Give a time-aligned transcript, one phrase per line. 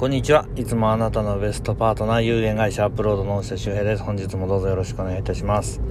[0.00, 0.46] こんにちは。
[0.56, 4.02] いつもあなたのベストパートナー、有限会社アップロードの大下周平です。
[4.02, 5.82] 本日もどうぞよろしくお願いいたします。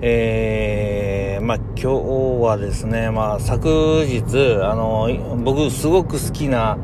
[0.00, 1.88] えー、まあ今日
[2.42, 5.10] はですね、まあ昨日、あの、
[5.44, 6.78] 僕すごく好きな、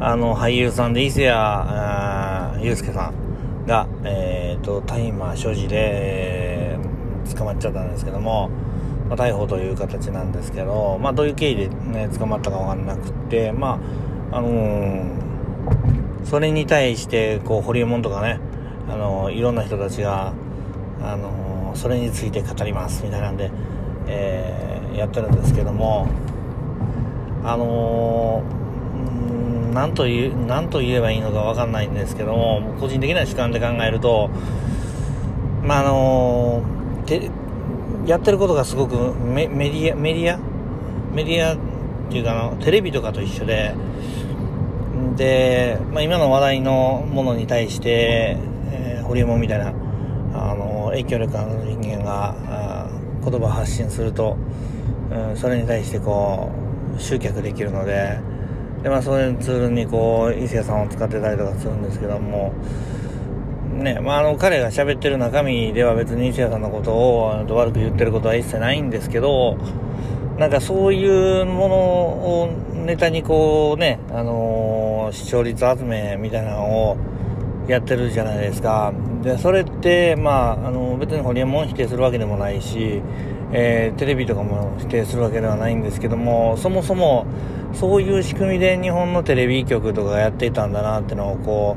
[0.00, 6.78] あの、俳優さんで伊勢谷祐介さんが、えっ、ー、と、大麻所持で、
[7.36, 8.48] 捕まっちゃったんですけども、
[9.10, 13.78] まあ、逮捕という形なんですけど、まあどういう経緯でね、捕まったかわからなくて、ま
[14.32, 15.27] あ、あのー
[16.28, 18.38] それに対してこうホリエモンとかね
[18.86, 20.34] あのいろんな人たちが
[21.00, 23.50] あのそれについて語りますみたいなんで、
[24.06, 26.06] えー、やってるんですけども
[27.44, 28.42] あの、
[29.72, 34.28] なんと言う何と言えばいいのか分かんないんですけども個人的な主観で考えると
[35.62, 37.30] まああのー、
[38.06, 40.38] やってることがすごくメメディアメディア？
[41.14, 41.58] メディアっ
[42.10, 43.74] ていうかあのテレビとかと一緒で
[45.18, 48.38] で、まあ、今の話題のものに対して、
[48.72, 49.74] えー、ホリエモンみたいな
[50.32, 52.88] あの影響力ある人間が
[53.22, 54.38] 言葉を発信すると、
[55.10, 56.50] うん、それに対してこ
[56.96, 58.20] う集客できるので
[58.82, 62.54] で、まあ、そういうツールにこう伊勢谷さんを使ってたりとかするんですけども
[63.68, 69.56] ねまあ、あの彼が喋ってる中身では別に伊勢谷さんのことを悪く言ってることは一切ないんですけど
[70.36, 72.50] なんかそういうものを
[72.88, 74.77] ネタにこうね、あのー、
[75.12, 76.96] 視聴率集めみたいなのを
[77.68, 78.92] やってるじゃないですか。
[79.22, 83.02] で、それって、まあ、あの、別にホリエモン否定するわけでもないし、
[83.52, 87.26] えー、テレビとかも否定するわけではないんですけども、そもそも
[87.74, 91.76] そういう仕組みで日本のテレビ局とかがやっていたんだなってのをこ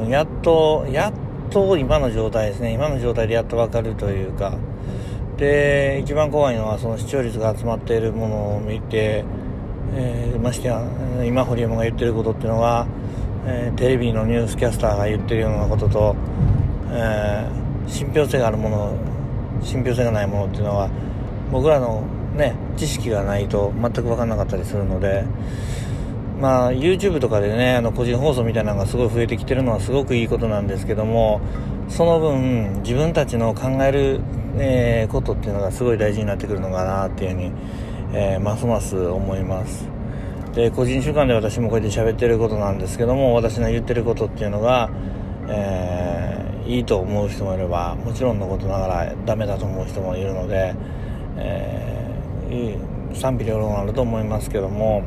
[0.00, 1.12] う、うん、やっと、やっ
[1.50, 4.54] と今の状態ですね、今の状態でやっとわかるというか、
[5.36, 9.24] で一番怖いのはその視聴率が集まっているものを見て、
[9.94, 10.82] えー、ましてや
[11.26, 12.86] 今堀山が言ってることっていうのは、
[13.46, 16.16] えー、テレビのニュースキャスターが言ってるようなことと、
[16.90, 18.96] えー、信憑性があるもの
[19.62, 20.90] 信憑性がないものっていうのは
[21.50, 22.02] 僕らの
[22.36, 25.24] ね知識がないと全く分かんなかったりするので
[26.40, 31.40] まあ YouTube とかでねあの個人放送みたいなのがすごい増えてきてるのはすごくいいことなんですけども
[31.88, 34.20] その分自分たちの考える
[34.60, 37.52] えー、ことっていうのがすごい大事になってくるのかなっていうふうに、
[38.12, 39.88] えー、ますます思います。
[40.54, 44.90] で個人習慣で私もこうやって喋ってることなんですけども私の言ってることっていうのが、
[45.48, 50.74] えー、いいと思う人もいればもちろんのことながらダメだと思う人もいるので、
[51.36, 55.04] えー、賛否両論あると思いますけども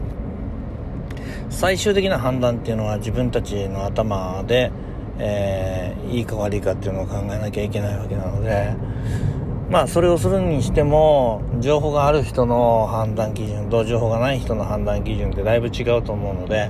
[1.49, 4.71] 最終的な判断っていうのは自分たちの頭で、
[5.19, 8.73] えー、いいか悪いかっていうのを考えなきゃいけないわけなので、
[9.71, 16.69] まあそれをするにしても情報がある人の判断基準と情報がない人の判断基準ってだいぶ違うと思うので、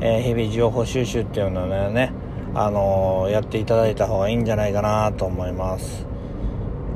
[0.00, 2.14] えー、日々情報収集っていうのはね、
[2.54, 6.06] あのー、やっていただいた方がいいんじゃないかなと思います。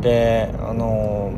[0.00, 1.34] であの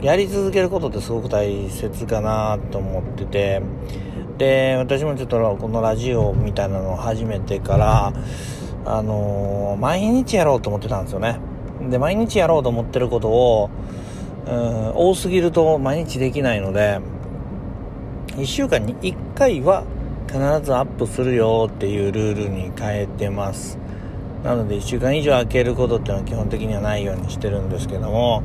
[0.00, 3.62] ー、やり続けることってすごく大切かなと思ってて
[4.38, 8.12] で私もちょっとこのラジオみたいなのを始めてから
[8.86, 11.55] あの毎日やろうと思ってたんですよね。
[11.90, 13.70] で、毎日やろうと思ってることを、
[14.46, 17.00] うん、多すぎると毎日できないので、
[18.36, 19.84] 1週間に1回は
[20.26, 23.78] 必ずアップするよっていうルールに変えてます。
[24.44, 28.42] なので1週間以上空けることっていうのは基本的にはないようにしてるんですけども、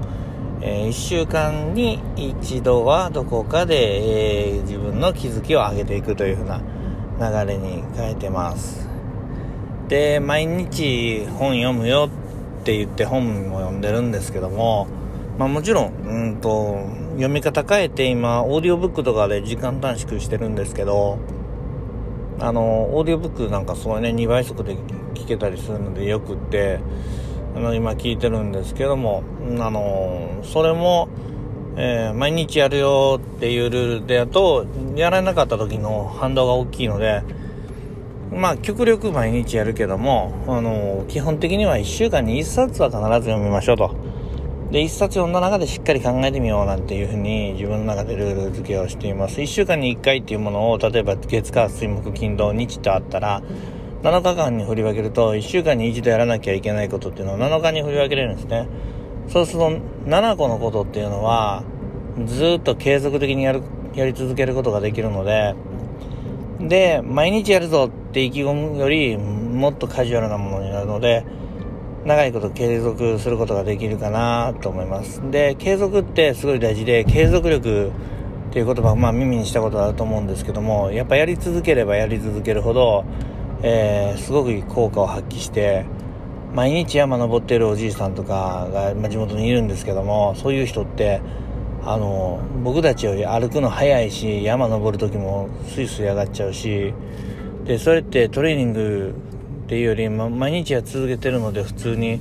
[0.62, 6.62] えー、1週間に一度はどこかで、えー、自分の気づきを上げていくというふうな
[7.20, 8.88] 流れに変えてます。
[9.90, 12.21] で、毎日本読むよっ
[12.62, 14.88] って言って本も読んでるんですけども、
[15.40, 21.18] まあもちろん、うんと、読み方変えて今、オーディオブックとかで時間短縮してるんですけど、
[22.40, 24.76] あの、オーディオブックなんかそうね、2倍速で
[25.16, 26.80] 聞けたりするのでよくって、
[27.56, 29.24] あの、今聞いてるんですけども、
[29.60, 31.10] あの、それも、
[31.78, 37.24] えー、毎日やるよっていうルールでやると、やらなかった時の反動が大きいので、
[38.32, 43.94] まあ、極力毎日やるけども、あの、基本的には1週間に1冊は必ず読みましょうと。
[44.72, 49.42] で、1冊読んだ中でしっかり考えてみようなんていうふうに自分の中でルール付けをしています。
[49.42, 53.44] 1週間に1回っていうものを、例えば月火水木金土日とあったら、
[54.02, 58.70] 7日間に振り分けると、1週間に一度やらなきゃいけないことっていうのを7日に振り分けれるんですね。
[59.28, 59.72] そうすると、
[60.06, 61.64] 7個のことっていうのは、
[62.26, 63.62] ずっと継続的にやる、
[63.94, 65.54] やり続けることができるので、
[66.68, 71.26] で、毎日やるぞって意気込むより、もっとカジュアルなものになるので、
[72.06, 75.22] 長いこと継続することができるかなと思います。
[75.32, 77.92] で、継続ってすごい大事で、継続力
[78.52, 83.06] っていう言葉まあ耳にしたことあると思うんですけどもやっぱやり続ければやり続けるほど、
[83.64, 85.86] えー、すごく効果を発揮して
[86.54, 91.22] 毎日山登ってるおじいさんとかが、まあ、地元にいるんですけどもそういう人って
[91.84, 96.94] あの僕たちより歩くの早いし山登る時もスイスイ上がっちゃうし
[97.66, 99.16] でそれってトレーニング
[99.66, 102.20] っていうより、ま、毎日は続けてるので普通に。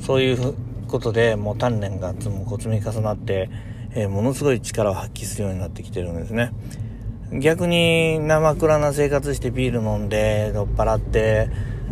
[0.00, 0.54] そういう
[0.86, 2.28] ことでもう鍛錬が積
[2.68, 3.50] み重なって、
[3.92, 6.52] えー、ものすごい力を発揮するようになってきてるんですね。
[7.32, 11.50] 逆に生暗な生活してビール飲んで酔っ払って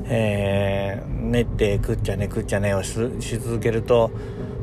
[0.09, 2.95] えー、寝て食っちゃね食っちゃねをし
[3.39, 4.13] 続けると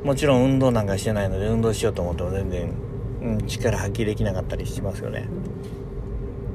[0.04, 2.74] もちろん運動なんかしてないので運動しようと思っても全然、
[3.22, 5.28] うん、力発揮できなかったりしますよね。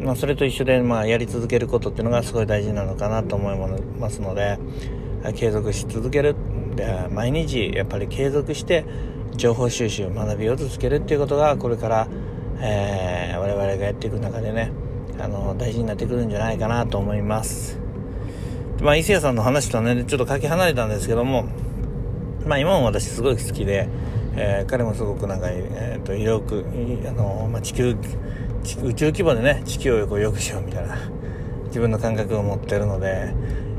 [0.00, 3.56] まあ、それと一緒で、まあ、やり続けることっていうのがすごい大事なのかなと思い
[3.98, 4.58] ますので
[5.34, 6.36] 継続し続ける
[6.76, 8.84] で毎日やっぱり継続して
[9.36, 12.08] 情報収集学びを続けるっていうことがこれから、
[12.60, 14.70] えー、我々がやっていく中でね
[15.18, 17.88] あの大事になってくるんじゃないかなと思います。
[18.80, 21.46] まあ、伊勢谷さんの話とはね、ちょっとかけ離れたんですけども、
[22.48, 23.88] まあ、今も私すごい好きで、
[24.34, 26.64] えー、彼もすごくなんか、えー、と、広く、
[27.06, 27.94] あの、まあ、地球、
[28.82, 30.96] 宇宙規模でね、地球をこう良くしようみたいな、
[31.66, 33.34] 自分の感覚を持ってるので、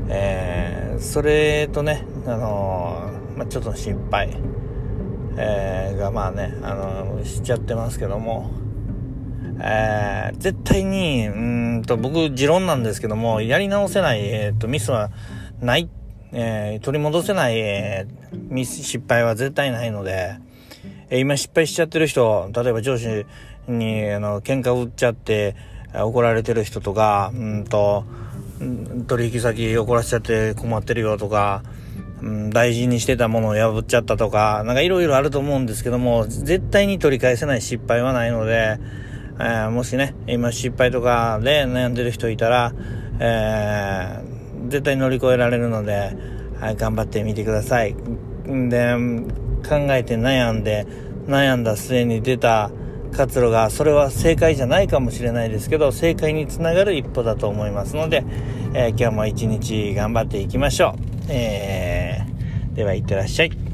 [0.08, 4.36] えー、それとね、あのまあ、ちょっと心配、
[5.36, 8.50] えー、がまあね、あのしちゃってますけども、
[9.62, 11.30] えー、絶対に、う
[11.78, 15.10] んと、僕、持論なんですけども、やり直せない、えっ、ー、と、ミスは
[15.60, 15.88] ない、
[16.32, 20.36] えー、取り戻せない、えー、ミス、失敗は絶対ないので、
[21.10, 23.26] えー、今失敗しちゃってる人、例えば上司
[23.68, 25.56] に、あの、喧嘩を売っちゃって、
[25.92, 28.04] 怒られてる人とか、うんと、
[29.08, 31.62] 取引先怒らせちゃって困ってるよとか、
[32.22, 38.78] うん、大事にしてたものを破っちゃったとか、なんかいろいろあると思うんですけども、絶対に取り返せない失敗はないので、
[39.40, 42.72] えー、もしね、今失敗とかで悩んでる人いたら、
[43.18, 46.16] えー、絶対乗り越えられるので、
[46.60, 47.94] はい、頑張ってみてください。
[48.44, 48.94] で、
[49.68, 50.86] 考えて悩んで、
[51.26, 52.70] 悩んだ末に出た
[53.12, 58.24] 活路が、それは正解じゃないかもしれないですけど、正解につながる一歩だと思いますので、
[58.74, 61.26] えー、今日も一日頑張っていきましょう。
[61.28, 63.69] えー、では、いってらっしゃい。